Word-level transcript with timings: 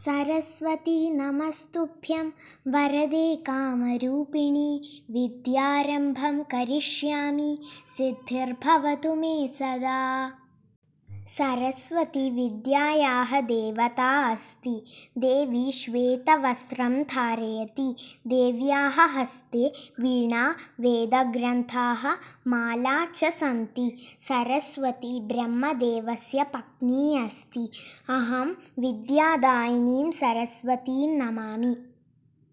सरस्वती 0.00 0.98
नमस्तुभ्यं 1.16 2.28
वरदे 2.74 3.24
कामरूपिणि 3.48 4.70
विद्यारम्भं 5.16 6.42
करिष्यामि 6.54 7.50
सिद्धिर्भवतु 7.96 9.14
मे 9.22 9.34
सदा 9.58 10.00
सरस्वती 11.32 12.30
विद्यायाः 12.30 13.40
देवता 13.40 14.32
अस्ति। 14.32 14.84
देवी 15.18 15.72
श्वेतवस्त्रं 15.72 17.02
धारयति। 17.02 17.94
देव्याः 18.26 19.00
हस्ते 19.04 19.72
वीणा 20.00 20.56
वेदग्रन्थाः 20.80 22.10
माला 22.46 23.06
च 23.06 23.24
सन्ति। 23.24 23.96
सरस्वती 24.20 25.20
ब्रह्मदेवस्य 25.20 26.44
पत्नी 26.44 27.24
अस्ति। 27.24 27.70
अहं 28.08 28.54
विद्यादायिनीं 28.78 30.10
सरस्वतीं 30.10 31.08
नमामि 31.08 31.76